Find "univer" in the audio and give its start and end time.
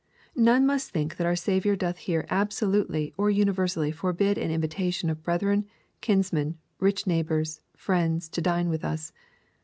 3.29-3.69